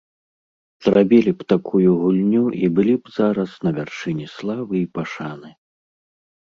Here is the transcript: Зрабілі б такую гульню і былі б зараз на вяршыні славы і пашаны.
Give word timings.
Зрабілі 0.85 1.31
б 1.41 1.47
такую 1.53 1.91
гульню 2.05 2.43
і 2.63 2.73
былі 2.81 2.95
б 3.05 3.15
зараз 3.19 3.51
на 3.69 3.75
вяршыні 3.77 4.25
славы 4.35 4.75
і 4.85 4.87
пашаны. 4.99 5.49